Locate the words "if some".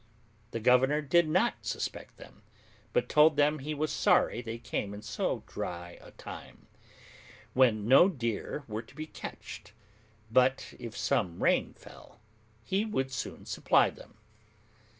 10.79-11.43